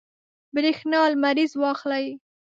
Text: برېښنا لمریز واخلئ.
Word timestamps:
برېښنا 0.53 0.99
لمریز 1.11 1.51
واخلئ. 1.61 2.05